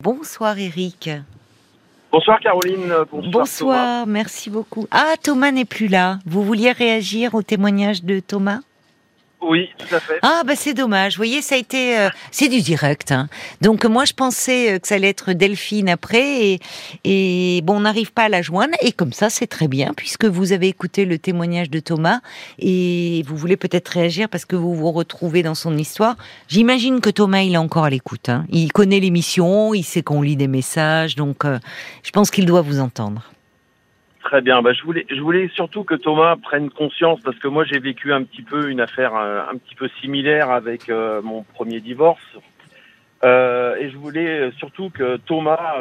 Bonsoir 0.00 0.58
Eric. 0.58 1.10
Bonsoir 2.10 2.40
Caroline. 2.40 2.92
Bonsoir. 3.12 3.30
Bonsoir, 3.30 4.06
merci 4.06 4.48
beaucoup. 4.48 4.86
Ah, 4.90 5.14
Thomas 5.22 5.52
n'est 5.52 5.66
plus 5.66 5.88
là. 5.88 6.18
Vous 6.24 6.42
vouliez 6.42 6.72
réagir 6.72 7.34
au 7.34 7.42
témoignage 7.42 8.02
de 8.02 8.18
Thomas? 8.18 8.60
Oui, 9.42 9.70
tout 9.78 9.94
à 9.94 10.00
fait. 10.00 10.18
Ah 10.22 10.42
bah 10.46 10.54
c'est 10.54 10.74
dommage. 10.74 11.14
Vous 11.14 11.18
voyez, 11.18 11.40
ça 11.40 11.54
a 11.54 11.58
été, 11.58 11.98
euh, 11.98 12.08
c'est 12.30 12.48
du 12.48 12.60
direct. 12.60 13.10
Hein. 13.12 13.28
Donc 13.60 13.84
moi 13.84 14.04
je 14.04 14.12
pensais 14.12 14.74
euh, 14.74 14.78
que 14.78 14.86
ça 14.86 14.96
allait 14.96 15.08
être 15.08 15.32
Delphine 15.32 15.88
après 15.88 16.46
et, 16.46 16.60
et 17.04 17.62
bon 17.62 17.76
on 17.76 17.80
n'arrive 17.80 18.12
pas 18.12 18.24
à 18.24 18.28
la 18.28 18.42
joindre 18.42 18.74
et 18.82 18.92
comme 18.92 19.12
ça 19.12 19.30
c'est 19.30 19.46
très 19.46 19.68
bien 19.68 19.92
puisque 19.96 20.26
vous 20.26 20.52
avez 20.52 20.68
écouté 20.68 21.04
le 21.04 21.18
témoignage 21.18 21.70
de 21.70 21.80
Thomas 21.80 22.20
et 22.58 23.22
vous 23.26 23.36
voulez 23.36 23.56
peut-être 23.56 23.88
réagir 23.88 24.28
parce 24.28 24.44
que 24.44 24.56
vous 24.56 24.74
vous 24.74 24.92
retrouvez 24.92 25.42
dans 25.42 25.54
son 25.54 25.76
histoire. 25.76 26.16
J'imagine 26.48 27.00
que 27.00 27.10
Thomas 27.10 27.40
il 27.40 27.54
est 27.54 27.58
encore 27.58 27.84
à 27.84 27.90
l'écoute. 27.90 28.28
Hein. 28.28 28.44
Il 28.50 28.72
connaît 28.72 29.00
l'émission, 29.00 29.74
il 29.74 29.84
sait 29.84 30.02
qu'on 30.02 30.22
lit 30.22 30.36
des 30.36 30.48
messages, 30.48 31.16
donc 31.16 31.44
euh, 31.44 31.58
je 32.02 32.10
pense 32.10 32.30
qu'il 32.30 32.46
doit 32.46 32.62
vous 32.62 32.80
entendre. 32.80 33.30
Très 34.30 34.42
bien. 34.42 34.62
Bah, 34.62 34.72
je 34.72 34.84
voulais, 34.84 35.04
je 35.10 35.20
voulais 35.20 35.50
surtout 35.56 35.82
que 35.82 35.96
Thomas 35.96 36.36
prenne 36.36 36.70
conscience 36.70 37.18
parce 37.24 37.36
que 37.40 37.48
moi 37.48 37.64
j'ai 37.64 37.80
vécu 37.80 38.12
un 38.12 38.22
petit 38.22 38.42
peu 38.42 38.70
une 38.70 38.80
affaire 38.80 39.16
euh, 39.16 39.40
un, 39.52 39.56
petit 39.56 39.74
peu 39.74 39.88
similaire 40.00 40.52
avec 40.52 40.88
euh, 40.88 41.20
mon 41.20 41.42
premier 41.42 41.80
divorce. 41.80 42.22
Euh, 43.24 43.74
et 43.80 43.90
je 43.90 43.96
voulais 43.96 44.52
surtout 44.56 44.88
que 44.88 45.16
Thomas 45.16 45.74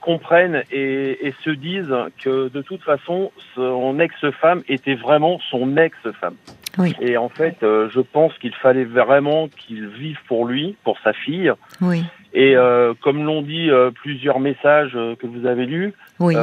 comprenne 0.00 0.62
et, 0.70 1.26
et, 1.26 1.34
se 1.42 1.50
dise 1.50 1.92
que 2.22 2.48
de 2.48 2.62
toute 2.62 2.82
façon, 2.84 3.32
son 3.56 3.98
ex-femme 3.98 4.62
était 4.68 4.94
vraiment 4.94 5.40
son 5.50 5.76
ex-femme. 5.76 6.36
Oui. 6.78 6.94
Et 7.00 7.16
en 7.16 7.28
fait, 7.28 7.56
je 7.62 8.00
pense 8.00 8.32
qu'il 8.38 8.54
fallait 8.54 8.84
vraiment 8.84 9.48
qu'il 9.48 9.88
vive 9.88 10.20
pour 10.28 10.46
lui, 10.46 10.76
pour 10.84 11.00
sa 11.00 11.12
fille. 11.12 11.52
Oui. 11.80 12.04
Et 12.32 12.54
comme 13.02 13.24
l'ont 13.24 13.42
dit 13.42 13.68
plusieurs 13.96 14.38
messages 14.38 14.92
que 14.92 15.26
vous 15.26 15.46
avez 15.46 15.66
lus, 15.66 15.92
oui. 16.20 16.36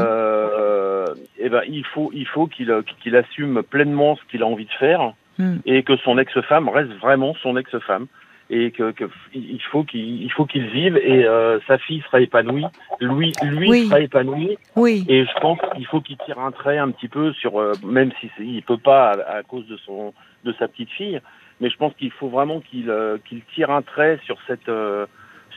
Eh 1.46 1.50
ben, 1.50 1.62
il 1.68 1.86
faut, 1.86 2.12
il 2.14 2.28
faut 2.28 2.48
qu'il 2.48 2.74
qu'il 3.02 3.16
assume 3.16 3.62
pleinement 3.62 4.16
ce 4.16 4.22
qu'il 4.32 4.42
a 4.42 4.48
envie 4.48 4.66
de 4.66 4.72
faire 4.80 5.14
mm. 5.38 5.58
et 5.66 5.84
que 5.84 5.96
son 5.98 6.18
ex-femme 6.18 6.70
reste 6.70 6.92
vraiment 6.94 7.36
son 7.36 7.56
ex-femme 7.56 8.08
et 8.50 8.72
que, 8.72 8.92
que 8.92 9.06
il 9.34 9.62
faut 9.72 9.84
qu'il 9.84 10.24
il 10.24 10.32
faut 10.32 10.46
qu'il 10.46 10.66
vive 10.68 10.98
et 10.98 11.26
euh, 11.26 11.60
sa 11.68 11.78
fille 11.78 12.02
sera 12.02 12.22
épanouie, 12.22 12.66
lui 13.00 13.32
lui 13.44 13.70
oui. 13.70 13.86
sera 13.86 14.00
épanoui 14.00 14.58
oui. 14.76 15.06
et 15.08 15.26
je 15.26 15.40
pense 15.40 15.60
qu'il 15.76 15.86
faut 15.86 16.02
qu'il 16.02 16.18
tire 16.18 16.40
un 16.40 16.52
trait 16.52 16.78
un 16.78 16.92
petit 16.92 17.08
peu 17.08 17.34
sur 17.34 17.60
euh, 17.60 17.74
même 17.84 18.12
si 18.20 18.30
il 18.40 18.62
peut 18.64 18.78
pas 18.78 19.12
à, 19.12 19.38
à, 19.38 19.44
cause 19.44 19.68
de 19.68 19.78
son 19.78 20.14
de 20.44 20.54
sa 20.60 20.68
petite 20.68 20.92
fille, 20.92 21.20
mais 21.60 21.70
je 21.70 21.78
pense 21.78 21.94
qu'il 21.96 22.12
faut 22.12 22.30
vraiment 22.30 22.60
qu'il 22.60 22.90
euh, 22.90 23.18
qu'il 23.28 23.42
tire 23.56 23.72
un 23.72 23.82
trait 23.82 24.20
sur 24.26 24.38
cette 24.48 24.70
euh, 24.70 25.08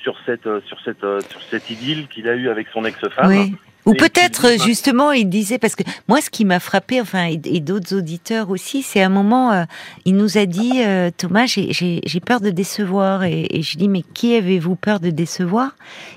sur 0.02 0.16
cette 0.24 0.48
sur 0.66 0.80
cette 0.80 1.04
sur 1.30 1.42
cette 1.42 1.70
idylle 1.70 2.08
qu'il 2.08 2.28
a 2.28 2.34
eue 2.34 2.48
avec 2.48 2.68
son 2.68 2.84
ex-femme. 2.84 3.28
Oui. 3.28 3.54
Ou 3.88 3.94
peut-être 3.94 4.62
justement, 4.62 5.12
il 5.12 5.28
disait 5.28 5.58
parce 5.58 5.74
que 5.74 5.82
moi, 6.08 6.20
ce 6.20 6.28
qui 6.28 6.44
m'a 6.44 6.60
frappé, 6.60 7.00
enfin, 7.00 7.26
et, 7.26 7.40
et 7.44 7.60
d'autres 7.60 7.96
auditeurs 7.96 8.50
aussi, 8.50 8.82
c'est 8.82 9.00
à 9.00 9.06
un 9.06 9.08
moment, 9.10 9.52
euh, 9.52 9.64
il 10.04 10.14
nous 10.14 10.36
a 10.36 10.44
dit, 10.44 10.82
euh, 10.84 11.10
Thomas, 11.16 11.46
j'ai 11.46 12.20
peur 12.20 12.40
de 12.40 12.50
décevoir, 12.50 13.24
et, 13.24 13.46
et 13.50 13.62
je 13.62 13.78
dis, 13.78 13.88
mais 13.88 14.02
qui 14.02 14.34
avez-vous 14.34 14.76
peur 14.76 15.00
de 15.00 15.10
décevoir? 15.10 15.74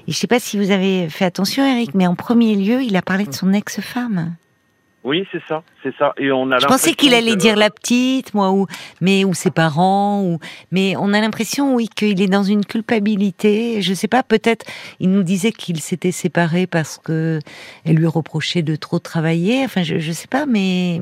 Et 0.07 0.11
je 0.11 0.17
sais 0.17 0.27
pas 0.27 0.39
si 0.39 0.57
vous 0.57 0.71
avez 0.71 1.07
fait 1.09 1.25
attention, 1.25 1.65
Eric, 1.65 1.93
mais 1.93 2.07
en 2.07 2.15
premier 2.15 2.55
lieu, 2.55 2.83
il 2.83 2.95
a 2.97 3.01
parlé 3.01 3.25
de 3.25 3.33
son 3.33 3.53
ex-femme. 3.53 4.35
Oui, 5.03 5.27
c'est 5.31 5.41
ça, 5.47 5.63
c'est 5.81 5.95
ça. 5.97 6.13
Et 6.17 6.31
on 6.31 6.51
a. 6.51 6.59
Je 6.59 6.67
pensais 6.67 6.93
qu'il 6.93 7.15
allait 7.15 7.31
que... 7.31 7.37
dire 7.37 7.55
la 7.55 7.71
petite, 7.71 8.35
moi, 8.35 8.51
ou 8.51 8.67
mais 9.01 9.25
ou 9.25 9.33
ses 9.33 9.49
parents, 9.49 10.21
ou 10.21 10.37
mais 10.71 10.95
on 10.95 11.13
a 11.13 11.19
l'impression, 11.19 11.73
oui, 11.73 11.87
qu'il 11.87 12.21
est 12.21 12.27
dans 12.27 12.43
une 12.43 12.63
culpabilité. 12.63 13.81
Je 13.81 13.95
sais 13.95 14.07
pas, 14.07 14.21
peut-être. 14.21 14.65
Il 14.99 15.09
nous 15.09 15.23
disait 15.23 15.51
qu'il 15.51 15.79
s'était 15.79 16.11
séparé 16.11 16.67
parce 16.67 16.99
que 16.99 17.39
elle 17.83 17.95
lui 17.95 18.05
reprochait 18.05 18.61
de 18.61 18.75
trop 18.75 18.99
travailler. 18.99 19.63
Enfin, 19.65 19.81
je, 19.81 19.97
je 19.97 20.11
sais 20.11 20.27
pas, 20.27 20.45
mais. 20.45 21.01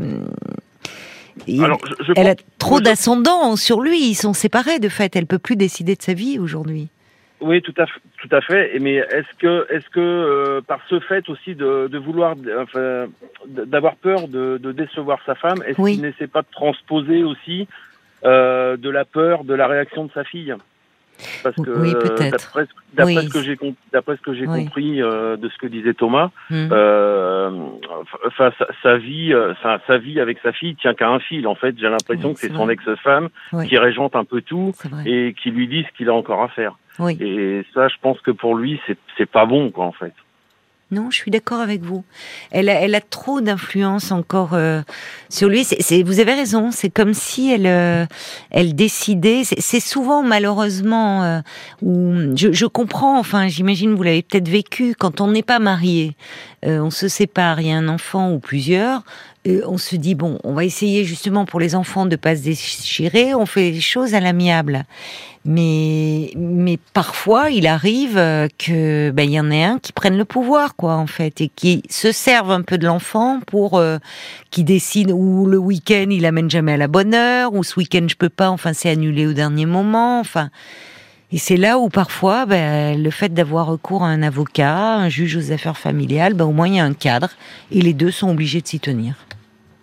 Il, 1.47 1.64
Alors, 1.64 1.80
je, 1.86 2.05
je 2.05 2.14
elle 2.16 2.27
pense, 2.27 2.33
a 2.33 2.36
trop 2.58 2.80
d'ascendant 2.80 3.55
sur 3.58 3.81
lui. 3.81 4.10
Ils 4.10 4.16
sont 4.16 4.33
séparés, 4.33 4.80
de 4.80 4.89
fait. 4.89 5.14
Elle 5.17 5.27
peut 5.27 5.39
plus 5.39 5.58
décider 5.58 5.95
de 5.95 6.02
sa 6.02 6.14
vie 6.14 6.39
aujourd'hui. 6.39 6.87
Oui, 7.42 7.61
tout 7.61 7.73
à 7.77 7.86
fait, 7.86 7.99
tout 8.21 8.35
à 8.35 8.41
fait. 8.41 8.77
Mais 8.80 8.95
est-ce 8.95 9.37
que, 9.37 9.67
est-ce 9.73 9.89
que 9.89 9.99
euh, 9.99 10.61
par 10.61 10.81
ce 10.89 10.99
fait 10.99 11.27
aussi 11.30 11.55
de, 11.55 11.87
de 11.87 11.97
vouloir, 11.97 12.35
enfin, 12.57 13.07
d'avoir 13.45 13.95
peur 13.95 14.27
de, 14.27 14.57
de, 14.57 14.71
décevoir 14.71 15.19
sa 15.25 15.35
femme, 15.35 15.61
est-ce 15.65 15.80
oui. 15.80 15.93
qu'il 15.93 16.02
n'essaie 16.02 16.27
pas 16.27 16.41
de 16.41 16.52
transposer 16.52 17.23
aussi 17.23 17.67
euh, 18.25 18.77
de 18.77 18.89
la 18.89 19.05
peur 19.05 19.43
de 19.43 19.53
la 19.53 19.67
réaction 19.67 20.05
de 20.05 20.11
sa 20.11 20.23
fille? 20.23 20.53
Parce 21.44 21.55
que 21.55 21.70
oui, 21.80 21.94
d'après, 22.32 22.66
d'après 22.94 23.16
oui. 23.16 23.27
ce 23.27 23.30
que 23.33 23.42
j'ai 23.42 23.58
d'après 23.94 24.16
ce 24.17 24.22
que 24.22 24.33
j'ai 24.33 24.48
Oui. 24.48 24.66
compris 24.66 25.02
euh, 25.02 25.38
de 25.38 25.50
ce 25.50 25.58
que 25.58 25.67
disait 25.67 25.94
Thomas, 25.94 26.32
Hmm. 26.50 26.70
euh, 26.72 27.52
enfin 28.26 28.52
sa, 28.58 28.67
sa 28.83 28.98
vie, 28.98 29.33
euh, 29.33 29.54
sa, 29.61 29.80
sa 29.88 29.98
vie 29.98 30.20
avec 30.20 30.39
sa 30.44 30.52
fille 30.52 30.76
tient 30.76 30.94
qu'à 30.94 31.10
un 31.10 31.20
fil. 31.20 31.48
En 31.48 31.55
fait, 31.55 31.76
j'ai 31.78 31.89
l'impression 31.89 32.33
que 32.33 32.39
c'est 32.39 32.48
c'est 32.49 32.55
son 32.55 32.70
ex-femme 32.70 33.30
qui 33.67 33.78
régente 33.78 34.16
un 34.16 34.23
peu 34.23 34.42
tout 34.42 34.72
et 35.05 35.36
qui 35.42 35.52
lui 35.52 35.67
dit 35.67 35.86
ce 35.89 35.95
qu'il 35.98 36.10
a 36.10 36.14
encore 36.14 36.42
à 36.44 36.48
faire. 36.49 36.78
Et 37.20 37.64
ça, 37.73 37.88
je 37.88 37.95
pense 38.02 38.20
que 38.22 38.32
pour 38.32 38.55
lui, 38.55 38.80
c'est 38.88 38.98
c'est 39.17 39.26
pas 39.30 39.45
bon, 39.45 39.72
quoi, 39.72 39.86
en 39.86 39.92
fait. 39.92 40.14
Non, 40.92 41.11
je 41.11 41.17
suis 41.17 41.30
d'accord 41.30 41.60
avec 41.60 41.83
vous. 41.83 42.04
Elle 42.50 42.67
a, 42.67 42.73
elle 42.73 42.95
a 42.95 43.02
trop 43.02 43.42
d'influence 43.42 44.11
encore 44.11 44.55
euh, 44.55 44.82
sur 45.30 45.48
lui. 45.48 45.64
C'est, 45.64 46.02
vous 46.02 46.20
avez 46.20 46.33
raison. 46.33 46.72
C'est 46.72 46.89
comme 46.89 47.14
si 47.14 47.52
elle, 47.52 47.67
euh, 47.67 48.08
elle 48.50 48.73
décidait. 48.73 49.44
C'est, 49.44 49.61
c'est 49.61 49.80
souvent 49.80 50.23
malheureusement 50.23 51.23
euh, 51.23 51.39
où 51.83 52.36
je, 52.36 52.52
je 52.52 52.66
comprends. 52.66 53.20
Enfin, 53.20 53.48
j'imagine 53.48 53.94
vous 53.94 54.02
l'avez 54.02 54.23
peut-être 54.23 54.49
vécu 54.49 54.95
quand 54.98 55.22
on 55.22 55.28
n'est 55.28 55.44
pas 55.44 55.60
marié, 55.60 56.16
euh, 56.66 56.80
on 56.80 56.89
se 56.89 57.08
sépare, 57.08 57.61
il 57.61 57.67
y 57.67 57.72
a 57.72 57.78
un 57.78 57.88
enfant 57.88 58.32
ou 58.32 58.39
plusieurs. 58.39 59.04
On 59.45 59.77
se 59.77 59.95
dit 59.95 60.16
bon, 60.16 60.39
on 60.44 60.54
va 60.54 60.66
essayer 60.66 61.05
justement 61.05 61.45
pour 61.45 61.60
les 61.60 61.76
enfants 61.76 62.05
de 62.05 62.16
pas 62.16 62.36
se 62.36 62.44
déchirer. 62.44 63.33
On 63.33 63.45
fait 63.45 63.72
les 63.72 63.82
choses 63.82 64.14
à 64.14 64.20
l'amiable. 64.20 64.86
Mais, 65.45 66.32
mais 66.36 66.77
parfois, 66.94 67.49
il 67.49 67.66
arrive 67.66 68.17
euh, 68.17 68.49
que 68.58 69.10
ben 69.11 69.23
il 69.23 69.32
y 69.32 69.39
en 69.39 69.49
ait 69.49 69.64
un 69.64 69.80
qui 69.80 69.94
prenne 69.94 70.17
le 70.17 70.26
pouvoir, 70.26 70.76
quoi, 70.76 70.95
en 70.95 71.08
fait, 71.08 71.39
et 71.39 71.49
qui 71.55 71.82
se 71.89 72.11
serve 72.11 72.52
un 72.52 72.61
peu 72.61 72.78
de 72.78 72.86
l'enfant 72.86 73.39
pour 73.48 73.78
euh, 73.78 73.99
qui 74.52 74.66
décide 74.66 75.11
ou 75.11 75.45
le 75.45 75.58
week-end 75.58 76.08
il 76.10 76.26
amène 76.26 76.49
jamais 76.49 76.73
à 76.73 76.78
la 76.78 76.89
bonne 76.89 77.14
heure, 77.14 77.54
ou 77.54 77.64
ce 77.64 77.80
week-end 77.80 78.05
je 78.10 78.16
peux 78.16 78.30
pas, 78.30 78.49
enfin 78.49 78.73
c'est 78.73 78.89
annulé 78.89 79.26
au 79.28 79.33
dernier 79.33 79.66
moment, 79.66 80.20
enfin. 80.20 80.49
Et 81.32 81.38
c'est 81.38 81.58
là 81.58 81.78
où 81.78 81.90
parfois, 81.90 82.45
ben, 82.48 83.02
le 83.02 83.12
fait 83.12 83.30
d'avoir 83.34 83.67
recours 83.67 84.04
à 84.04 84.08
un 84.08 84.23
avocat, 84.23 84.95
un 84.95 85.10
juge 85.10 85.36
aux 85.38 85.52
affaires 85.52 85.78
familiales, 85.78 86.34
ben, 86.34 86.45
au 86.45 86.52
moins 86.52 86.67
il 86.67 86.76
y 86.76 86.80
a 86.80 86.86
un 86.86 86.94
cadre, 86.94 87.30
et 87.72 87.82
les 87.82 87.94
deux 87.94 88.10
sont 88.12 88.32
obligés 88.32 88.62
de 88.62 88.67
s'y 88.67 88.80
tenir. 88.80 89.14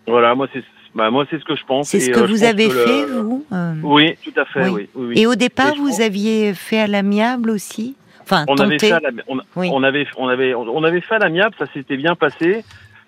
Voilà, 0.09 0.35
moi, 0.35 0.49
c'est 0.53 0.63
bah, 0.95 1.11
moi, 1.11 1.27
c'est 1.31 1.39
ce 1.39 1.45
que 1.45 1.55
je 1.55 1.65
pense. 1.67 1.89
C'est 1.91 2.01
ce 2.01 2.09
Et, 2.09 2.13
que 2.13 2.21
euh, 2.21 2.27
vous 2.27 2.43
avez 2.43 2.69
que 2.69 2.73
le- 2.73 2.79
fait, 2.87 3.05
vous 3.07 3.45
euh, 3.53 3.75
Oui, 3.83 4.15
tout 4.25 4.33
à 4.41 4.47
fait, 4.47 4.67
Oui. 4.69 4.71
oui. 4.71 4.89
oui, 4.95 5.07
oui. 5.09 5.21
Et 5.21 5.27
au 5.27 5.35
départ, 5.35 5.75
Et 5.75 5.79
vous 5.79 5.89
pense- 5.89 6.01
aviez 6.01 6.55
fait 6.55 6.79
à 6.81 6.87
l'amiable 6.87 7.51
aussi? 7.51 7.97
Enfin, 8.23 8.45
on 8.49 8.57
avait 8.57 8.77
tenté 8.79 8.87
fait 8.89 8.93
à 8.93 9.01
la- 9.01 9.11
on, 9.29 9.39
on 9.57 9.83
avait 9.85 10.07
on 10.17 10.27
avait 10.29 10.55
on 10.55 10.83
avait 10.85 11.01
fait 11.03 11.15
à 11.17 11.19
l'amiable, 11.19 11.55
ça 11.59 11.67
s'était 11.73 11.97
bien 11.99 12.15
passé 12.17 12.65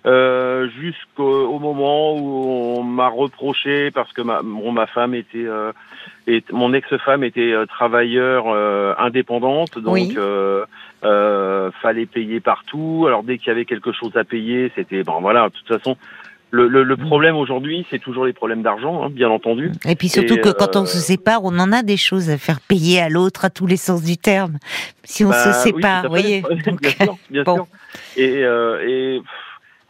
euh, 0.06 0.68
jusqu'au 0.80 1.46
au 1.48 1.58
moment 1.58 2.14
où 2.16 2.78
on 2.78 2.82
m'a 2.82 3.08
reproché 3.08 3.90
parce 3.90 4.12
que 4.12 4.22
ma 4.22 4.42
bon, 4.42 4.70
ma 4.72 4.86
femme 4.86 5.14
était 5.14 5.44
euh, 5.46 5.72
et 6.26 6.44
mon 6.52 6.72
ex-femme 6.72 7.24
était 7.24 7.52
euh, 7.52 7.66
travailleur 7.66 8.44
euh, 8.48 8.94
indépendante 8.98 9.78
donc 9.78 9.94
Oui. 9.94 10.14
euh, 10.16 10.64
euh, 11.04 11.70
fallait 11.82 12.06
payer 12.06 12.38
partout 12.40 13.04
alors 13.08 13.24
dès 13.24 13.38
qu'il 13.38 13.48
y 13.48 13.50
avait 13.50 13.64
quelque 13.64 13.92
chose 13.92 14.16
à 14.16 14.24
payer 14.24 14.70
c'était 14.76 15.02
bon 15.02 15.20
voilà 15.20 15.48
de 15.48 15.54
toute 15.54 15.66
façon 15.68 15.96
le, 16.50 16.66
le, 16.68 16.82
le 16.84 16.96
problème 16.96 17.36
aujourd'hui 17.36 17.84
c'est 17.90 17.98
toujours 17.98 18.24
les 18.24 18.32
problèmes 18.32 18.62
d'argent 18.62 19.02
hein, 19.04 19.08
bien 19.10 19.28
entendu 19.28 19.70
Et 19.84 19.96
puis 19.96 20.08
surtout 20.08 20.34
Et, 20.36 20.40
que 20.40 20.48
quand 20.50 20.76
on 20.76 20.86
se 20.86 20.96
sépare, 20.98 21.44
on 21.44 21.58
en 21.58 21.72
a 21.72 21.82
des 21.82 21.98
choses 21.98 22.30
à 22.30 22.38
faire 22.38 22.60
payer 22.60 23.00
à 23.02 23.08
l'autre 23.10 23.44
à 23.44 23.50
tous 23.50 23.66
les 23.66 23.76
sens 23.76 24.02
du 24.02 24.16
terme. 24.16 24.56
Si 25.04 25.24
on 25.26 25.28
Bah, 25.30 25.34
se 25.42 25.48
oui, 25.48 25.54
sépare, 25.82 26.04
vous 26.04 26.08
voyez. 26.08 26.42
bien 26.80 26.90
sûr, 26.90 27.16
bien 27.28 27.42
bon. 27.46 27.54
sûr. 27.56 27.66
Et, 28.16 28.44
euh, 28.44 28.80
et 28.88 29.20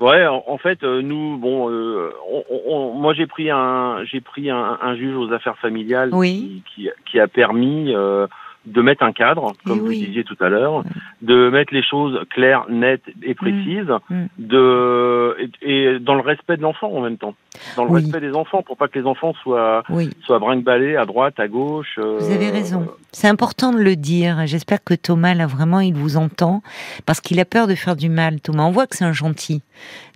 ouais, 0.00 0.27
en, 0.27 0.45
en 0.47 0.59
fait, 0.59 0.83
euh, 0.83 1.03
nous, 1.03 1.39
bon, 1.39 1.71
euh, 1.71 2.11
on, 2.31 2.45
on- 2.67 2.93
moi 2.95 3.15
j'ai 3.15 3.27
pris 3.27 3.50
un, 3.50 4.05
j'ai 4.05 4.21
pris 4.21 4.50
un, 4.50 4.79
un 4.81 4.95
juge 4.97 5.17
aux 5.17 5.33
affaires 5.33 5.59
familiales 5.59 6.11
Oui. 6.12 6.62
qui, 6.75 6.85
qui, 6.85 6.91
qui 7.11 7.21
a 7.21 7.29
permis 7.29 7.95
euh, 7.95 8.27
de 8.66 8.82
mettre 8.82 9.02
un 9.02 9.12
cadre, 9.12 9.52
comme 9.64 9.81
oui. 9.81 10.00
vous 10.00 10.06
disiez 10.06 10.25
tout 10.25 10.37
à 10.40 10.49
l'heure, 10.49 10.84
de 11.22 11.49
mettre 11.49 11.72
les 11.72 11.82
choses 11.82 12.19
claires, 12.31 12.66
nettes 12.69 13.05
et 13.22 13.34
précises, 13.34 13.88
mm. 14.10 14.25
de 14.38 15.37
et, 15.62 15.94
et 15.94 15.99
dans 16.00 16.14
le 16.14 16.20
respect 16.20 16.56
de 16.56 16.62
l'enfant 16.62 16.90
en 16.93 17.00
même 17.00 17.16
temps, 17.16 17.34
dans 17.76 17.84
le 17.84 17.90
Oui. 17.90 18.02
respect 18.02 18.20
des 18.20 18.32
enfants, 18.32 18.62
pour 18.62 18.76
pas 18.76 18.88
que 18.88 18.99
les 18.99 19.06
enfants 19.06 19.32
soient 19.43 19.84
Oui, 19.88 20.10
soient 20.25 20.38
brinque-ballés 20.38 20.96
à 20.96 21.06
droite, 21.06 21.38
à 21.40 21.49
gauche. 21.49 21.96
euh, 21.99 22.19
vous 22.20 22.31
avez 22.32 22.50
raison. 22.50 22.87
C'est 23.12 23.28
important 23.28 23.72
de 23.72 23.78
le 23.81 23.96
dire. 23.96 24.43
J'espère 24.46 24.84
que 24.84 24.94
Thomas, 24.94 25.32
là, 25.34 25.46
vraiment, 25.46 25.81
il 25.81 25.94
vous 25.94 26.16
entend. 26.19 26.62
Parce 27.06 27.20
qu'il 27.22 27.40
a 27.40 27.44
peur 27.46 27.66
de 27.69 27.75
faire 27.75 27.96
du 27.96 28.10
mal, 28.10 28.40
Thomas. 28.40 28.64
On 28.64 28.70
voit 28.70 28.87
que 28.87 28.96
c'est 28.96 29.05
un 29.05 29.12
gentil. 29.14 29.62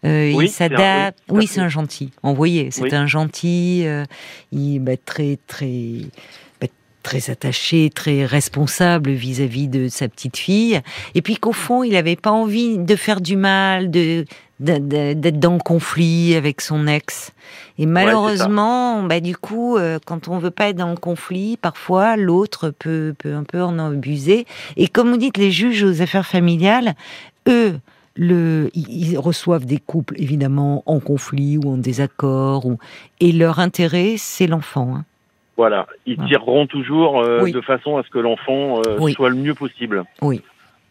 Euh, 0.04 0.32
Oui, 0.34 0.44
il 0.44 0.48
s'adapte. 0.48 1.18
oui, 1.30 1.46
c'est 1.46 1.60
un 1.62 1.68
gentil. 1.68 2.12
On 2.22 2.32
voyait, 2.34 2.68
c'est 2.70 2.92
un 2.92 3.06
gentil. 3.06 3.84
euh, 3.86 4.04
il 4.50 4.80
bah, 4.80 4.96
très, 5.02 5.38
très. 5.46 6.00
Très 7.02 7.31
attaché, 7.31 7.90
très 7.90 8.25
responsable 8.25 9.10
vis-à-vis 9.10 9.69
de 9.69 9.88
sa 9.88 10.08
petite 10.08 10.37
fille, 10.37 10.81
et 11.14 11.22
puis 11.22 11.37
qu'au 11.37 11.52
fond, 11.52 11.82
il 11.82 11.93
n'avait 11.93 12.16
pas 12.16 12.31
envie 12.31 12.78
de 12.78 12.96
faire 12.96 13.20
du 13.20 13.37
mal, 13.37 13.90
de 13.90 14.25
d'être 14.62 15.40
dans 15.40 15.54
le 15.54 15.58
conflit 15.58 16.34
avec 16.37 16.60
son 16.60 16.87
ex. 16.87 17.32
Et 17.78 17.87
malheureusement, 17.87 19.02
bah, 19.02 19.20
du 19.20 19.37
coup, 19.37 19.76
euh, 19.76 19.99
quand 20.04 20.28
on 20.28 20.38
veut 20.38 20.50
pas 20.50 20.69
être 20.69 20.76
dans 20.76 20.90
le 20.90 20.96
conflit, 20.96 21.56
parfois 21.56 22.16
l'autre 22.16 22.70
peut, 22.70 23.14
peut 23.19 23.34
un 23.34 23.44
peu 23.44 23.62
en 23.62 23.78
abuser. 23.78 24.46
Et 24.76 24.87
comme 24.87 25.10
vous 25.10 25.16
dites, 25.16 25.37
les 25.37 25.50
juges 25.50 25.82
aux 25.82 26.00
affaires 26.00 26.26
familiales, 26.26 26.94
eux, 27.49 27.78
le, 28.14 28.70
ils 28.75 29.19
reçoivent 29.19 29.64
des 29.64 29.78
couples 29.78 30.14
évidemment 30.19 30.82
en 30.87 31.00
conflit 31.00 31.58
ou 31.58 31.72
en 31.72 31.78
désaccord, 31.78 32.66
ou, 32.66 32.78
et 33.20 33.32
leur 33.32 33.58
intérêt, 33.58 34.14
c'est 34.19 34.46
l'enfant. 34.46 34.96
Hein. 34.96 35.04
Voilà, 35.56 35.87
ils 36.06 36.16
tireront 36.25 36.66
toujours 36.66 37.20
euh, 37.20 37.50
de 37.50 37.60
façon 37.60 37.99
à 37.99 38.02
ce 38.02 38.08
que 38.08 38.19
l'enfant 38.19 38.81
euh, 38.87 39.08
soit 39.10 39.28
le 39.28 39.37
mieux 39.37 39.54
possible. 39.54 40.04
Oui. 40.22 40.40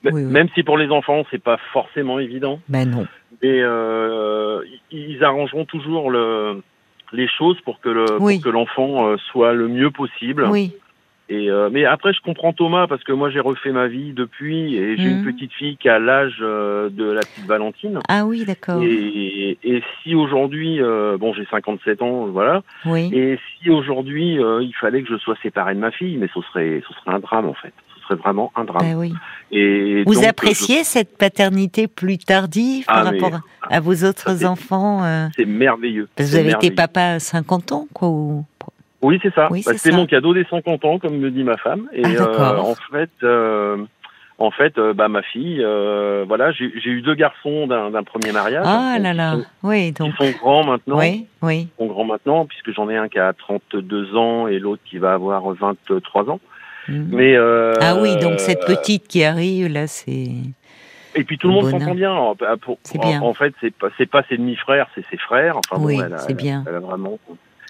Même 0.04 0.50
si 0.56 0.64
pour 0.64 0.78
les 0.78 0.90
enfants, 0.90 1.24
c'est 1.32 1.42
pas 1.42 1.58
forcément 1.74 2.20
évident. 2.20 2.60
Ben 2.70 2.90
non. 2.90 3.08
Mais 3.42 3.60
euh, 3.62 4.62
ils 4.92 5.24
arrangeront 5.24 5.66
toujours 5.66 6.12
le, 6.12 6.62
les 7.12 7.28
choses 7.28 7.60
pour 7.62 7.80
que 7.80 7.90
le, 7.90 8.06
pour 8.18 8.42
que 8.42 8.50
l'enfant 8.50 9.16
soit 9.32 9.54
le 9.54 9.68
mieux 9.68 9.92
possible. 9.92 10.48
Oui. 10.50 10.74
Et 11.32 11.50
euh, 11.50 11.70
mais 11.72 11.86
après, 11.86 12.12
je 12.12 12.20
comprends 12.20 12.52
Thomas 12.52 12.88
parce 12.88 13.06
que 13.06 13.14
moi, 13.14 13.30
j'ai 13.30 13.40
refait 13.40 13.72
ma 13.72 13.88
vie 13.88 14.12
depuis 14.12 14.76
et 14.76 14.98
j'ai 14.98 15.08
une 15.08 15.22
mhm. 15.22 15.32
petite 15.32 15.54
fille 15.54 15.78
qui 15.78 15.88
a 15.88 15.98
l'âge 15.98 16.40
euh, 16.42 16.90
de 16.90 17.06
la 17.06 17.22
petite 17.22 17.46
Valentine. 17.46 18.00
Ah 18.10 18.26
oui, 18.26 18.44
d'accord. 18.44 18.84
Et, 18.84 19.58
et, 19.64 19.82
si 20.04 20.14
aujourd'hui, 20.14 20.82
euh, 20.82 21.16
bon, 21.18 21.34
j'ai 21.34 21.46
57 21.50 22.02
ans, 22.02 22.26
voilà. 22.26 22.64
Oui. 22.86 23.10
Et 23.14 23.40
si 23.62 23.70
aujourd'hui, 23.70 24.40
il 24.42 24.74
fallait 24.82 25.04
que 25.04 25.08
je 25.08 25.18
sois 25.20 25.38
séparé 25.42 25.74
de 25.74 25.80
ma 25.80 25.92
fille, 25.92 26.18
mais 26.18 26.28
ce 26.34 26.42
serait, 26.42 26.84
ce 26.86 26.94
serait 26.96 27.16
un 27.16 27.20
drame 27.20 27.46
en 27.46 27.54
fait. 27.54 27.72
Ce 27.96 28.02
serait 28.04 28.16
vraiment 28.16 28.52
un 28.58 28.66
drame. 28.66 28.82
Ben 28.82 28.98
oui. 28.98 29.14
Et 29.54 30.04
vous 30.06 30.26
appréciez 30.26 30.84
cette 30.84 31.18
paternité 31.18 31.88
plus 31.88 32.18
tardive 32.18 32.84
par 32.88 32.98
ah, 32.98 33.04
rapport 33.04 33.40
à 33.70 33.80
vos 33.80 34.04
autres 34.04 34.44
enfants 34.44 35.30
C'est 35.38 35.46
merveilleux. 35.46 36.10
Parce 36.14 36.30
que 36.30 36.36
vous 36.36 36.40
avez 36.42 36.52
été 36.52 36.72
papa 36.72 37.02
à 37.04 37.20
50 37.20 37.72
ans, 37.72 37.88
quoi. 37.94 38.10
Ou... 38.10 38.44
Oui, 39.02 39.20
c'est 39.22 39.34
ça. 39.34 39.50
Bah, 39.50 39.58
c'est 39.78 39.92
mon 39.92 40.06
cadeau 40.06 40.34
des 40.34 40.46
50 40.50 40.86
ans, 40.86 41.00
comme 41.00 41.18
me 41.18 41.32
dit 41.32 41.44
ma 41.44 41.58
femme. 41.58 41.88
Et 41.94 42.04
ah, 42.06 42.22
euh, 42.22 42.58
en 42.58 42.76
fait, 42.76 43.10
euh, 43.24 43.78
en 44.38 44.52
fait, 44.52 44.78
euh, 44.78 44.94
bah 44.94 45.08
ma 45.08 45.24
fille, 45.24 45.66
voilà, 46.28 46.52
j'ai 46.52 46.66
eu 46.66 47.02
deux 47.02 47.16
garçons 47.16 47.68
d'un 47.68 48.04
premier 48.04 48.32
mariage. 48.32 48.66
Ah 48.66 48.98
là 49.00 49.14
là, 49.14 49.38
oui, 49.64 49.92
donc 49.92 50.14
ils 50.20 50.32
sont 50.32 50.38
grands 50.40 50.64
maintenant. 50.64 51.00
Oui, 51.00 51.26
oui. 51.42 51.68
Ils 51.68 51.84
sont 51.84 51.88
grands 51.88 52.06
maintenant, 52.06 52.46
puisque 52.46 52.72
j'en 52.74 52.90
ai 52.90 52.98
un 52.98 53.08
qui 53.08 53.20
a 53.20 53.34
32 53.34 54.16
ans 54.16 54.48
et 54.48 54.60
l'autre 54.60 54.82
qui 54.86 54.98
va 54.98 55.14
avoir 55.14 55.44
23 55.52 56.30
ans. 56.30 56.40
Mhm. 56.88 57.08
Mais 57.12 57.36
ah 57.38 57.98
oui, 58.02 58.18
donc 58.18 58.40
cette 58.40 58.66
petite 58.66 59.08
qui 59.08 59.24
arrive 59.24 59.68
là, 59.68 59.88
c'est. 59.88 60.30
Et 61.14 61.26
puis 61.26 61.38
tout 61.38 61.50
le 61.50 61.56
monde 61.56 61.70
s'entend 61.70 61.96
bien. 61.96 62.16
Pour, 62.62 62.78
bien. 63.02 63.22
En, 63.22 63.34
fait, 63.34 63.54
c'est 63.60 63.76
pas 63.76 63.90
c'est 63.98 64.06
pas 64.06 64.24
ses 64.30 64.38
demi-frères, 64.38 64.88
c'est 64.96 65.04
ses 65.10 65.18
frères. 65.18 65.58
Enfin 65.58 65.84
oui, 65.84 66.00
c'est 66.20 66.36
bien. 66.36 66.64
Elle 66.68 66.76
a 66.76 66.80
vraiment 66.80 67.20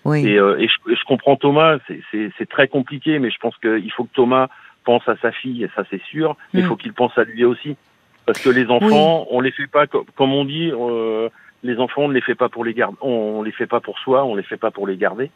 et, 0.05 0.37
euh, 0.37 0.59
et, 0.59 0.67
je, 0.67 0.95
je, 0.95 1.03
comprends 1.05 1.35
Thomas, 1.35 1.77
c'est 2.11 2.49
très 2.49 2.67
compliqué, 2.67 3.19
mais 3.19 3.29
je 3.29 3.37
pense 3.37 3.55
qu'il 3.57 3.91
faut 3.91 4.05
que 4.05 4.13
Thomas 4.13 4.47
pense 4.83 5.07
à 5.07 5.15
sa 5.17 5.31
fille, 5.31 5.63
et 5.63 5.69
ça 5.75 5.83
c'est 5.91 6.01
sûr, 6.03 6.35
mais 6.53 6.61
il 6.61 6.65
mm. 6.65 6.69
faut 6.69 6.75
qu'il 6.75 6.93
pense 6.93 7.15
à 7.17 7.23
lui 7.23 7.45
aussi. 7.45 7.75
Parce 8.25 8.41
que 8.41 8.49
les 8.49 8.67
enfants, 8.67 9.27
on 9.29 9.41
les 9.41 9.51
fait 9.51 9.67
pas, 9.67 9.87
comme 9.87 10.33
on 10.33 10.45
dit, 10.45 10.71
euh, 10.71 11.29
les 11.63 11.77
enfants, 11.77 12.03
on 12.03 12.07
ne 12.07 12.13
les 12.13 12.21
fait 12.21 12.35
pas 12.35 12.49
pour 12.49 12.63
les 12.63 12.73
garder, 12.73 12.97
on 13.01 13.41
les 13.41 13.51
fait 13.51 13.67
pas 13.67 13.79
pour 13.79 13.99
soi, 13.99 14.23
on 14.23 14.35
les 14.35 14.43
fait 14.43 14.57
pas 14.57 14.71
pour 14.71 14.87
les 14.87 14.97
garder. 14.97 15.31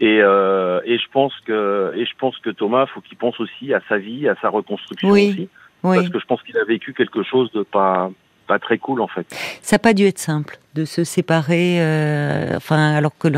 Et, 0.00 0.20
euh, 0.22 0.80
et 0.84 0.98
je 0.98 1.08
pense 1.12 1.32
que 1.44 1.92
et 1.96 2.04
je 2.04 2.12
pense 2.18 2.38
que 2.38 2.50
Thomas, 2.50 2.86
faut 2.86 3.00
qu'il 3.00 3.16
pense 3.16 3.38
aussi 3.38 3.72
à 3.74 3.80
sa 3.88 3.98
vie, 3.98 4.28
à 4.28 4.34
sa 4.40 4.48
reconstruction 4.48 5.10
aussi, 5.10 5.48
parce 5.82 6.08
que 6.08 6.18
je 6.18 6.26
pense 6.26 6.42
qu'il 6.42 6.56
a 6.58 6.64
vécu 6.64 6.94
quelque 6.94 7.22
chose 7.22 7.50
de 7.52 7.62
pas 7.62 8.10
pas 8.46 8.58
très 8.58 8.78
cool 8.78 9.00
en 9.00 9.08
fait. 9.08 9.26
Ça 9.62 9.74
n'a 9.76 9.78
pas 9.78 9.94
dû 9.94 10.06
être 10.06 10.18
simple 10.18 10.58
de 10.74 10.84
se 10.84 11.04
séparer, 11.04 11.76
euh, 11.78 12.56
enfin 12.56 12.94
alors 12.94 13.16
que 13.16 13.28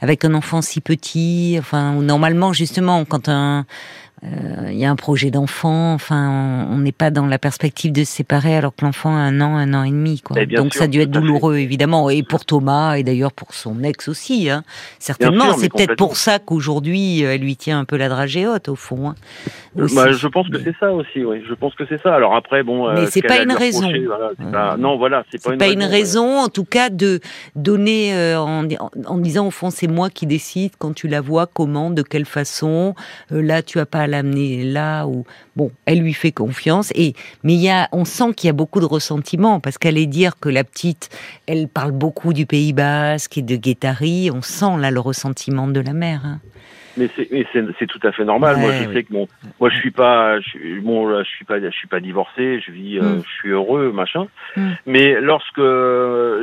avec 0.00 0.24
un 0.24 0.34
enfant 0.34 0.60
si 0.60 0.80
petit, 0.80 1.56
enfin 1.58 1.92
normalement 1.92 2.52
justement 2.52 3.04
quand 3.04 3.28
un 3.28 3.64
il 4.22 4.78
y 4.78 4.84
a 4.84 4.90
un 4.90 4.96
projet 4.96 5.30
d'enfant, 5.30 5.92
enfin, 5.92 6.66
on 6.70 6.78
n'est 6.78 6.92
pas 6.92 7.10
dans 7.10 7.26
la 7.26 7.38
perspective 7.38 7.92
de 7.92 8.02
se 8.02 8.12
séparer 8.12 8.56
alors 8.56 8.74
que 8.74 8.84
l'enfant 8.84 9.10
a 9.10 9.20
un 9.20 9.40
an, 9.40 9.56
un 9.56 9.74
an 9.74 9.84
et 9.84 9.90
demi, 9.90 10.20
quoi. 10.20 10.44
Donc 10.46 10.74
ça 10.74 10.84
a 10.84 10.86
dû 10.86 11.00
être 11.00 11.10
douloureux, 11.10 11.56
évidemment, 11.56 12.10
et 12.10 12.22
pour 12.22 12.44
Thomas, 12.44 12.96
et 12.96 13.02
d'ailleurs 13.02 13.32
pour 13.32 13.54
son 13.54 13.82
ex 13.82 14.08
aussi, 14.08 14.48
hein. 14.50 14.64
Certainement, 14.98 15.52
c'est 15.54 15.72
peut-être 15.72 15.96
pour 15.96 16.16
ça 16.16 16.38
qu'aujourd'hui, 16.38 17.20
elle 17.22 17.40
lui 17.40 17.56
tient 17.56 17.78
un 17.78 17.84
peu 17.84 17.96
la 17.96 18.08
dragée 18.08 18.46
haute, 18.46 18.68
au 18.68 18.76
fond. 18.76 19.10
Hein. 19.10 19.14
Bah, 19.74 20.10
je 20.12 20.26
pense 20.28 20.48
que 20.48 20.58
c'est 20.58 20.74
ça 20.80 20.92
aussi, 20.92 21.22
oui. 21.22 21.42
Je 21.46 21.54
pense 21.54 21.74
que 21.74 21.84
c'est 21.86 22.00
ça. 22.00 22.14
Alors 22.14 22.34
après, 22.34 22.62
bon. 22.62 22.88
Euh, 22.88 22.94
Mais 22.94 23.06
c'est 23.06 23.22
pas 23.22 23.42
une 23.42 23.52
raison. 23.52 23.90
non, 24.78 24.96
voilà, 24.96 25.24
c'est 25.30 25.42
pas, 25.42 25.56
pas, 25.56 25.68
une, 25.68 25.84
raison, 25.84 26.38
en 26.38 26.48
tout 26.48 26.64
cas, 26.64 26.88
de 26.88 27.20
donner 27.54 28.14
euh, 28.14 28.38
en, 28.38 28.66
en, 29.06 29.18
disant 29.18 29.46
au 29.46 29.50
fond, 29.50 29.70
c'est 29.70 29.86
moi 29.86 30.10
qui 30.10 30.26
décide 30.26 30.72
quand 30.78 30.94
tu 30.94 31.08
la 31.08 31.20
vois, 31.20 31.46
comment, 31.46 31.90
de 31.90 32.02
quelle 32.02 32.24
façon. 32.24 32.94
là, 33.30 33.62
tu 33.62 33.78
as 33.78 33.86
pas 33.86 34.05
l'amener 34.06 34.64
là 34.64 35.06
où 35.06 35.24
bon, 35.56 35.70
elle 35.84 36.00
lui 36.00 36.14
fait 36.14 36.32
confiance 36.32 36.90
et 36.94 37.14
mais 37.42 37.54
il 37.54 37.60
y 37.60 37.70
a, 37.70 37.88
on 37.92 38.04
sent 38.04 38.34
qu'il 38.34 38.48
y 38.48 38.50
a 38.50 38.54
beaucoup 38.54 38.80
de 38.80 38.84
ressentiment 38.84 39.60
parce 39.60 39.78
qu'elle 39.78 39.98
est 39.98 40.06
dire 40.06 40.38
que 40.38 40.48
la 40.48 40.64
petite, 40.64 41.10
elle 41.46 41.68
parle 41.68 41.92
beaucoup 41.92 42.32
du 42.32 42.46
Pays 42.46 42.72
Basque 42.72 43.38
et 43.38 43.42
de 43.42 43.56
Guétari, 43.56 44.30
on 44.32 44.42
sent 44.42 44.76
là 44.78 44.90
le 44.90 45.00
ressentiment 45.00 45.68
de 45.68 45.80
la 45.80 45.92
mère. 45.92 46.22
Hein. 46.24 46.40
Mais 46.96 47.08
c'est 47.78 47.86
tout 47.86 48.00
à 48.02 48.12
fait 48.12 48.24
normal. 48.24 48.56
moi, 48.58 48.72
je 48.72 48.92
sais 48.92 49.04
que 49.04 49.12
bon, 49.12 49.28
moi, 49.60 49.70
je 49.70 49.76
suis 49.76 49.90
pas, 49.90 50.40
je, 50.40 50.80
bon, 50.80 51.22
je 51.22 51.28
suis 51.28 51.44
pas, 51.44 51.60
je 51.60 51.70
suis 51.70 51.88
pas 51.88 52.00
divorcé. 52.00 52.60
Je 52.60 52.72
vis, 52.72 52.98
euh, 52.98 53.02
mm. 53.02 53.22
je 53.24 53.30
suis 53.38 53.50
heureux, 53.50 53.92
machin. 53.92 54.26
Mm. 54.56 54.70
Mais 54.86 55.20
lorsque 55.20 55.60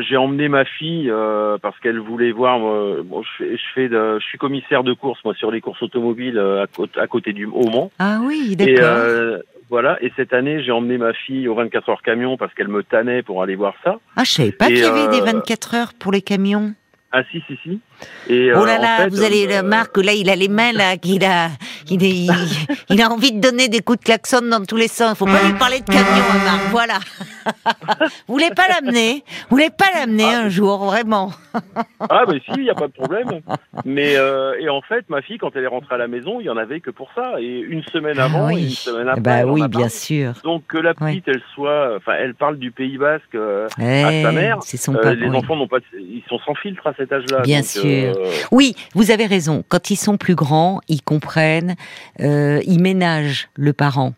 j'ai 0.07 0.17
emmené 0.17 0.47
ma 0.49 0.65
fille 0.65 1.09
euh, 1.09 1.57
parce 1.61 1.79
qu'elle 1.79 1.99
voulait 1.99 2.31
voir, 2.31 2.59
bon, 2.59 3.23
je, 3.23 3.29
fais, 3.37 3.57
je 3.57 3.63
fais, 3.73 3.89
de, 3.89 4.19
je 4.19 4.25
suis 4.25 4.37
commissaire 4.37 4.83
de 4.83 4.93
course, 4.93 5.19
moi, 5.25 5.33
sur 5.35 5.51
les 5.51 5.61
courses 5.61 5.81
automobiles 5.81 6.37
euh, 6.37 6.65
à, 6.65 7.01
à 7.01 7.07
côté 7.07 7.33
du 7.33 7.45
au 7.45 7.69
Mans. 7.69 7.91
Ah 7.99 8.19
oui, 8.23 8.55
d'accord. 8.55 9.41
Voilà, 9.69 9.97
et 10.03 10.11
cette 10.15 10.33
année, 10.33 10.61
j'ai 10.61 10.71
emmené 10.71 10.99
ma 10.99 11.13
fille 11.13 11.47
au 11.47 11.55
24 11.55 11.89
heures 11.89 12.01
camion 12.03 12.37
parce 12.37 12.53
qu'elle 12.53 12.67
me 12.67 12.83
tannait 12.83 13.23
pour 13.23 13.41
aller 13.41 13.55
voir 13.55 13.73
ça. 13.83 13.97
Ah, 14.15 14.23
je 14.23 14.29
savais 14.29 14.51
pas 14.51 14.67
qu'il 14.67 14.77
y 14.77 14.83
avait 14.83 15.07
des 15.07 15.21
24 15.21 15.73
heures 15.73 15.93
pour 15.97 16.11
les 16.11 16.21
camions. 16.21 16.75
Ah 17.15 17.21
si 17.31 17.43
si 17.45 17.55
si. 17.61 17.79
Et, 18.27 18.51
oh 18.55 18.65
là 18.65 18.79
là, 18.79 19.07
vous 19.07 19.21
allez 19.21 19.47
euh, 19.51 19.61
Marc, 19.61 19.95
là 19.97 20.13
il 20.13 20.31
a 20.31 20.35
les 20.35 20.47
mains 20.47 20.71
là, 20.73 20.97
qu'il 20.97 21.23
a, 21.23 21.49
il, 21.91 22.03
est, 22.03 22.33
il, 22.89 23.01
a 23.03 23.09
envie 23.11 23.31
de 23.31 23.39
donner 23.39 23.67
des 23.69 23.81
coups 23.81 23.99
de 23.99 24.03
klaxon 24.03 24.41
dans 24.49 24.65
tous 24.65 24.77
les 24.77 24.87
sens. 24.87 25.15
Faut 25.19 25.27
pas 25.27 25.43
lui 25.43 25.53
parler 25.53 25.81
de 25.81 25.85
camion, 25.85 26.01
hein, 26.07 26.43
Marc. 26.43 26.71
Voilà. 26.71 26.99
vous 28.27 28.33
voulez 28.33 28.49
pas 28.49 28.63
l'amener? 28.67 29.23
Vous 29.47 29.57
voulez 29.57 29.69
pas 29.69 29.85
l'amener 29.93 30.25
ah, 30.25 30.39
un 30.39 30.49
jour, 30.49 30.85
vraiment? 30.85 31.31
Ah 32.09 32.25
ben 32.27 32.39
si, 32.43 32.51
il 32.57 32.65
y 32.65 32.69
a 32.69 32.73
pas 32.73 32.87
de 32.87 32.93
problème. 32.93 33.41
Mais 33.85 34.17
euh, 34.17 34.53
et 34.59 34.69
en 34.69 34.81
fait, 34.81 35.07
ma 35.09 35.21
fille, 35.21 35.37
quand 35.37 35.55
elle 35.55 35.63
est 35.63 35.67
rentrée 35.67 35.95
à 35.95 35.97
la 35.97 36.07
maison, 36.07 36.39
il 36.39 36.45
y 36.45 36.49
en 36.49 36.57
avait 36.57 36.79
que 36.79 36.89
pour 36.89 37.11
ça. 37.15 37.39
Et 37.39 37.59
une 37.59 37.83
semaine 37.83 38.17
ah 38.17 38.25
avant, 38.25 38.49
et 38.49 38.61
une 38.61 38.69
semaine 38.69 39.07
après. 39.07 39.21
Bah 39.21 39.45
oui, 39.45 39.67
bien 39.67 39.87
sûr. 39.87 40.33
Donc 40.43 40.65
que 40.67 40.77
la 40.77 40.93
petite, 40.93 41.27
elle 41.27 41.41
soit, 41.53 41.95
enfin, 41.95 42.13
elle 42.19 42.35
parle 42.35 42.57
du 42.57 42.71
Pays 42.71 42.97
Basque 42.97 43.35
euh, 43.35 43.67
à 43.77 44.11
sa 44.23 44.31
mère. 44.31 44.57
Son 44.63 44.95
euh, 44.95 45.13
les 45.13 45.29
enfants 45.29 45.55
n'ont 45.55 45.67
pas, 45.67 45.77
ils 45.93 46.23
sont 46.27 46.39
sans 46.39 46.55
filtre 46.55 46.87
à 46.87 46.93
cet 47.03 47.13
âge-là. 47.13 47.41
Bien 47.41 47.63
sûr. 47.63 48.17
Oui, 48.51 48.75
vous 48.93 49.11
avez 49.11 49.25
raison. 49.25 49.63
Quand 49.67 49.89
ils 49.89 49.95
sont 49.95 50.17
plus 50.17 50.35
grands, 50.35 50.81
ils 50.87 51.01
comprennent, 51.01 51.75
ils 52.19 52.79
ménagent 52.79 53.49
le 53.55 53.73
parent. 53.73 54.13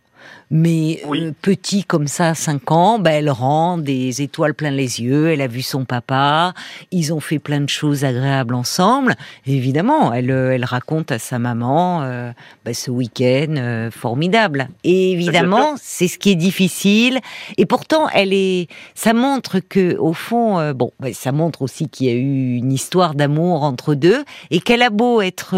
Mais 0.52 1.02
euh, 1.12 1.32
petit 1.42 1.84
comme 1.84 2.08
ça, 2.08 2.36
5 2.36 2.72
ans, 2.72 3.00
bah, 3.00 3.12
elle 3.12 3.30
rend 3.30 3.78
des 3.78 4.22
étoiles 4.22 4.54
plein 4.54 4.72
les 4.72 5.02
yeux. 5.02 5.32
Elle 5.32 5.42
a 5.42 5.48
vu 5.48 5.62
son 5.62 5.86
papa. 5.86 6.54
Ils 6.92 7.14
ont 7.14 7.20
fait 7.20 7.40
plein 7.40 7.62
de 7.62 7.70
choses 7.70 8.04
agréables 8.04 8.54
ensemble. 8.54 9.16
évidemment, 9.48 10.14
elle, 10.14 10.30
euh, 10.30 10.54
elle 10.54 10.66
raconte 10.66 11.12
à 11.12 11.20
sa 11.20 11.40
maman 11.40 12.04
euh, 12.04 12.32
bah, 12.64 12.74
ce 12.74 12.92
week-end 12.92 13.90
formidable. 13.92 14.70
Et 14.84 15.12
évidemment, 15.12 15.75
c'est 15.82 16.08
ce 16.08 16.20
qui 16.20 16.32
est 16.32 16.36
difficile. 16.36 17.20
Et 17.58 17.66
pourtant, 17.66 18.08
elle 18.14 18.34
est. 18.34 18.68
Ça 18.94 19.14
montre 19.14 19.60
que, 19.60 19.98
au 19.98 20.14
fond, 20.14 20.74
bon, 20.74 20.92
bah, 21.00 21.14
ça 21.14 21.32
montre 21.32 21.64
aussi 21.64 21.90
qu'il 21.90 22.08
y 22.08 22.10
a 22.10 22.14
eu 22.14 22.56
une 22.56 22.72
histoire 22.72 23.16
d'amour 23.16 23.64
entre 23.64 23.96
deux 23.96 24.24
et 24.52 24.60
qu'elle 24.60 24.82
a 24.82 24.90
beau 24.90 25.22
être 25.22 25.56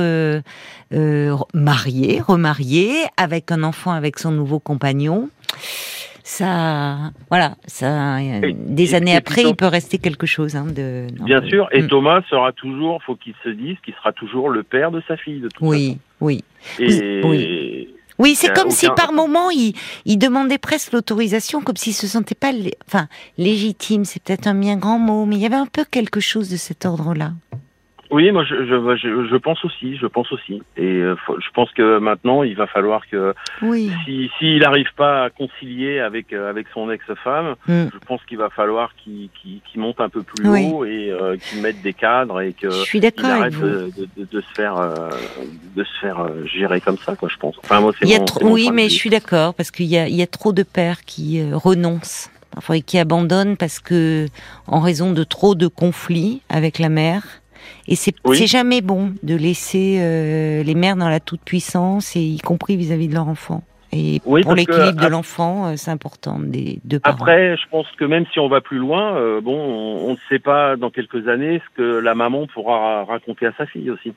mariée, 1.53 2.21
remariée, 2.21 3.05
avec 3.17 3.51
un 3.51 3.63
enfant 3.63 3.91
avec 3.91 4.19
son 4.19 4.31
nouveau 4.31 4.59
compagnon 4.59 4.76
compagnon. 4.77 5.29
Ça, 6.23 7.11
voilà, 7.29 7.55
ça, 7.65 8.17
des 8.53 8.95
années 8.95 9.15
après, 9.15 9.43
il 9.43 9.55
peut 9.55 9.65
rester 9.65 9.97
quelque 9.97 10.27
chose. 10.27 10.55
Hein, 10.55 10.67
de, 10.75 11.07
bien 11.23 11.41
sûr, 11.47 11.67
et 11.71 11.81
mm. 11.81 11.87
Thomas 11.87 12.21
sera 12.29 12.51
toujours, 12.51 13.01
faut 13.03 13.15
qu'il 13.15 13.33
se 13.43 13.49
dise 13.49 13.77
qu'il 13.83 13.95
sera 13.95 14.11
toujours 14.11 14.49
le 14.49 14.61
père 14.61 14.91
de 14.91 15.01
sa 15.07 15.17
fille. 15.17 15.39
De 15.39 15.47
toute 15.47 15.65
oui, 15.65 15.97
oui, 16.19 16.43
oui. 16.79 17.93
Oui, 18.19 18.33
c'est 18.35 18.51
comme 18.53 18.71
si 18.71 18.87
par 18.95 19.13
moment 19.13 19.51
il, 19.51 19.73
il 20.05 20.17
demandait 20.17 20.57
presque 20.57 20.91
l'autorisation, 20.91 21.61
comme 21.61 21.77
s'il 21.77 21.93
se 21.93 22.07
sentait 22.07 22.35
pas, 22.35 22.51
enfin, 22.87 23.07
légitime. 23.37 24.05
C'est 24.05 24.21
peut-être 24.21 24.47
un 24.47 24.55
bien 24.55 24.75
grand 24.75 24.99
mot, 24.99 25.25
mais 25.25 25.35
il 25.35 25.41
y 25.41 25.45
avait 25.45 25.55
un 25.55 25.67
peu 25.67 25.85
quelque 25.89 26.19
chose 26.19 26.49
de 26.49 26.57
cet 26.57 26.85
ordre-là. 26.85 27.31
Oui, 28.11 28.31
moi 28.31 28.43
je, 28.45 28.55
je, 28.65 29.27
je, 29.29 29.35
pense 29.35 29.63
aussi, 29.65 29.97
je 29.97 30.07
pense 30.07 30.31
aussi. 30.31 30.61
Et 30.77 30.83
euh, 30.85 31.15
je 31.39 31.49
pense 31.53 31.71
que 31.71 31.97
maintenant 31.99 32.43
il 32.43 32.55
va 32.55 32.67
falloir 32.67 33.07
que 33.09 33.33
oui. 33.61 33.91
si 34.05 34.29
s'il 34.39 34.59
n'arrive 34.59 34.87
pas 34.95 35.25
à 35.25 35.29
concilier 35.29 35.99
avec 35.99 36.31
euh, 36.33 36.49
avec 36.49 36.67
son 36.73 36.89
ex-femme, 36.91 37.55
Mm. 37.67 37.87
je 37.93 37.97
pense 38.05 38.21
qu'il 38.25 38.37
va 38.37 38.49
falloir 38.49 38.93
qu'il 38.95 39.29
qu'il 39.41 39.59
qu'il 39.69 39.81
monte 39.81 39.99
un 39.99 40.09
peu 40.09 40.21
plus 40.23 40.47
Oui. 40.47 40.69
haut 40.71 40.85
et 40.85 41.09
euh, 41.11 41.35
qu'il 41.37 41.61
mette 41.61 41.81
des 41.81 41.93
cadres 41.93 42.39
et 42.41 42.53
que 42.53 42.69
Je 42.69 42.83
suis 42.83 42.99
il 42.99 43.25
arrête 43.25 43.59
de, 43.59 43.91
de, 44.17 44.25
de, 44.31 44.41
se 44.41 44.53
faire 44.55 44.77
euh, 44.77 45.09
de 45.75 45.83
se 45.83 45.99
faire 45.99 46.19
euh, 46.19 46.45
gérer 46.45 46.79
comme 46.81 46.97
ça, 46.97 47.15
quoi. 47.15 47.29
Je 47.29 47.37
pense. 47.37 47.55
Enfin 47.63 47.79
moi 47.81 47.91
c'est 47.99 48.05
Il 48.05 48.11
y 48.11 48.15
a 48.15 48.19
mon- 48.19 48.25
trop- 48.25 48.39
c'est 48.39 48.45
mon 48.45 48.53
oui, 48.53 48.67
de 48.69 48.73
mais 48.73 48.89
je 48.89 48.95
suis 48.95 49.09
d'accord 49.09 49.53
parce 49.53 49.71
qu'il 49.71 49.85
y 49.87 49.97
a, 49.97 50.07
il 50.07 50.15
y 50.15 50.21
a 50.21 50.27
trop 50.27 50.53
de 50.53 50.63
pères 50.63 51.01
qui 51.05 51.43
renoncent, 51.51 52.29
et 52.73 52.81
qui 52.81 52.97
abandonnent 52.97 53.57
parce 53.57 53.79
que 53.79 54.25
en 54.67 54.79
raison 54.79 55.11
de 55.13 55.23
trop 55.23 55.55
de 55.55 55.67
conflits 55.67 56.41
avec 56.49 56.79
la 56.79 56.89
mère. 56.89 57.23
Et 57.87 57.95
c'est 57.95 58.13
Oui. 58.25 58.47
jamais 58.47 58.81
bon 58.81 59.13
de 59.23 59.35
laisser 59.35 59.97
euh, 59.99 60.63
les 60.63 60.75
mères 60.75 60.95
dans 60.95 61.09
la 61.09 61.19
toute 61.19 61.41
puissance, 61.41 62.15
et 62.15 62.21
y 62.21 62.39
compris 62.39 62.75
vis-à-vis 62.75 63.07
de 63.07 63.13
leur 63.13 63.27
enfant. 63.27 63.63
Et 63.93 64.21
Oui, 64.25 64.41
pour 64.41 64.53
l'équilibre 64.53 65.01
de 65.01 65.07
l'enfant, 65.07 65.67
euh, 65.67 65.73
c'est 65.77 65.91
important 65.91 66.39
des 66.39 66.79
deux 66.83 66.99
parents. 66.99 67.15
Après, 67.15 67.55
je 67.55 67.63
pense 67.69 67.87
que 67.97 68.03
même 68.03 68.25
si 68.33 68.39
on 68.39 68.49
va 68.49 68.59
plus 68.59 68.79
loin, 68.79 69.15
euh, 69.15 69.39
bon, 69.41 69.57
on 69.57 69.87
on 70.07 70.11
ne 70.11 70.17
sait 70.29 70.39
pas 70.39 70.75
dans 70.75 70.89
quelques 70.89 71.27
années 71.27 71.61
ce 71.65 71.77
que 71.77 71.99
la 71.99 72.15
maman 72.15 72.47
pourra 72.47 73.03
raconter 73.05 73.45
à 73.45 73.53
sa 73.57 73.65
fille 73.65 73.89
aussi. 73.89 74.13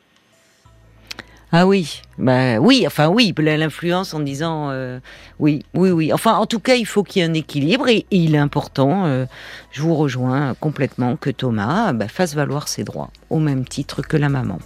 Ah 1.53 1.67
oui, 1.67 2.01
bah 2.17 2.59
oui, 2.61 2.85
enfin 2.87 3.09
oui, 3.09 3.35
l'influence 3.37 4.15
en 4.15 4.21
disant 4.21 4.69
euh, 4.71 5.01
oui, 5.41 5.65
oui, 5.75 5.91
oui. 5.91 6.13
Enfin, 6.13 6.35
en 6.35 6.47
tout 6.47 6.61
cas, 6.61 6.75
il 6.77 6.87
faut 6.87 7.03
qu'il 7.03 7.21
y 7.23 7.25
ait 7.25 7.29
un 7.29 7.35
équilibre 7.35 7.89
et, 7.89 8.07
et 8.11 8.17
il 8.17 8.37
est 8.37 8.39
important. 8.39 9.07
euh, 9.07 9.27
je 9.73 9.83
vous 9.83 9.97
rejoins 9.97 10.55
complètement 10.61 11.17
que 11.17 11.31
Thomas 11.31 11.93
bah, 11.93 12.07
fasse 12.07 12.37
valoir 12.37 12.69
ses 12.69 12.85
droits 12.85 13.11
au 13.31 13.41
même 13.41 13.65
titre 13.65 14.03
que 14.03 14.17
la 14.17 14.29
maman. 14.29 14.59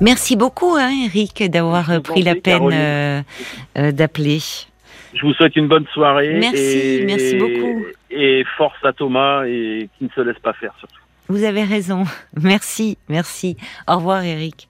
Merci 0.00 0.36
beaucoup, 0.36 0.74
hein, 0.76 0.90
Eric, 1.06 1.42
d'avoir 1.50 1.90
euh, 1.90 2.00
pris 2.00 2.22
la 2.22 2.34
peine 2.34 2.70
euh, 2.72 3.92
d'appeler. 3.92 4.40
Je 5.14 5.22
vous 5.22 5.32
souhaite 5.34 5.56
une 5.56 5.68
bonne 5.68 5.86
soirée. 5.94 6.36
Merci, 6.38 6.78
et, 7.00 7.04
merci 7.06 7.36
beaucoup. 7.36 7.84
Et 8.10 8.44
force 8.56 8.82
à 8.84 8.92
Thomas 8.92 9.44
et 9.46 9.88
qui 9.96 10.04
ne 10.04 10.10
se 10.10 10.20
laisse 10.20 10.38
pas 10.38 10.52
faire 10.52 10.74
surtout. 10.78 11.00
Vous 11.28 11.44
avez 11.44 11.64
raison. 11.64 12.04
Merci, 12.42 12.96
merci. 13.06 13.58
Au 13.86 13.96
revoir, 13.96 14.22
Eric. 14.22 14.66